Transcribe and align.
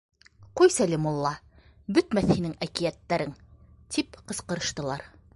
—Ҡуйсәле, 0.59 0.97
мулла, 1.01 1.31
бөтмәҫ 1.97 2.31
һинең 2.31 2.55
әкиәттәрең!— 2.67 3.35
тип 3.97 4.17
ҡысҡырыштылар. 4.33 5.05